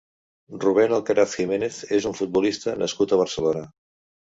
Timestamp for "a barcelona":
3.19-3.69